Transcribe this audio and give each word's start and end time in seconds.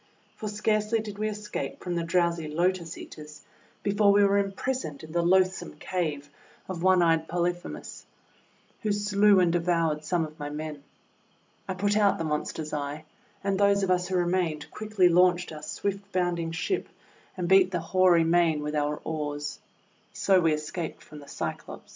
For 0.35 0.49
scarcely 0.49 0.99
did 0.99 1.19
we 1.19 1.29
escape 1.29 1.83
from 1.83 1.93
the 1.93 2.01
drowsy 2.03 2.47
Lotus 2.47 2.97
Eaters 2.97 3.43
before 3.83 4.11
we 4.11 4.23
were 4.23 4.43
impris 4.43 4.83
oned 4.83 5.03
in 5.03 5.11
the 5.11 5.21
loathsome 5.21 5.75
cave 5.77 6.27
of 6.67 6.81
one 6.81 7.03
eyed 7.03 7.27
Poly 7.27 7.53
phemus, 7.53 8.05
who 8.81 8.91
slew 8.93 9.39
and 9.39 9.53
devoured 9.53 10.03
some 10.03 10.25
of 10.25 10.39
my 10.39 10.49
men. 10.49 10.83
I 11.67 11.75
put 11.75 11.95
out 11.95 12.17
the 12.17 12.23
monster's 12.23 12.73
eye; 12.73 13.05
and 13.43 13.59
those 13.59 13.83
of 13.83 13.91
us 13.91 14.07
who 14.07 14.15
remained 14.15 14.71
quickly 14.71 15.07
launched 15.07 15.51
our 15.51 15.61
swift 15.61 16.11
bounding 16.11 16.51
ship 16.51 16.89
and 17.37 17.47
beat 17.47 17.69
the 17.69 17.79
hoary 17.79 18.23
main 18.23 18.63
with 18.63 18.73
our 18.73 18.99
oars. 19.03 19.59
So 20.13 20.39
we 20.41 20.53
escaped 20.53 21.03
from 21.03 21.19
the 21.19 21.27
Cyclops. 21.27 21.89